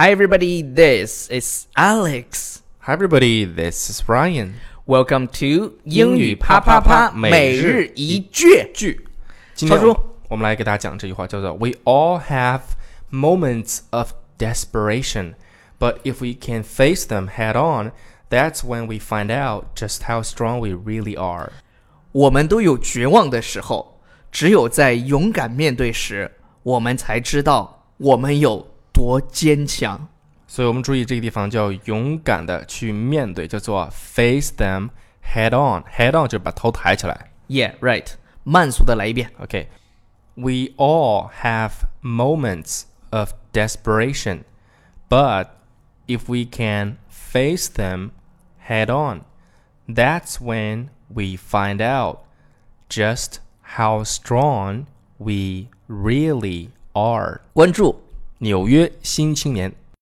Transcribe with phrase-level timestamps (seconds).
[0.00, 0.62] Hi, everybody.
[0.62, 2.62] This is Alex.
[2.82, 4.54] Hi everybody, this is Ryan.
[4.86, 8.70] Welcome to 英语啪啪啪每日一句。
[8.72, 9.08] 句，
[9.56, 12.60] 今天超叔我我们来给大家讲这句话，叫做 "We all have
[13.10, 15.34] moments of desperation,
[15.80, 17.90] but if we can face them head on,
[18.30, 21.50] that's when we find out just how strong we really are."
[22.12, 26.30] 我们都有绝望的时候，只有在勇敢面对时，
[26.62, 28.64] 我们才知道我们有
[28.97, 30.07] 多坚强。
[30.47, 34.89] 所以我们注意这个地方叫勇敢的去面对，叫做 face them
[35.33, 37.31] head on。head on 就是把头抬起来。
[37.47, 38.07] Yeah, right.
[38.43, 39.31] 慢速的来一遍。
[39.39, 39.67] Okay.
[40.35, 44.43] We all have moments of desperation,
[45.07, 45.47] but
[46.07, 48.11] if we can face them
[48.67, 49.25] head on,
[49.87, 52.21] that's when we find out
[52.89, 53.37] just
[53.77, 54.85] how strong
[55.19, 57.41] we really are.
[57.53, 58.01] 关注
[58.38, 59.74] 纽约新青年。